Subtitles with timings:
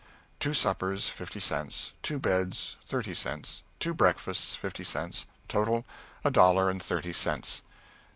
[0.39, 5.85] "Two suppers, fifty cents; two beds, thirty cents; two breakfasts, fifty cents total,
[6.25, 7.61] a dollar and thirty cents."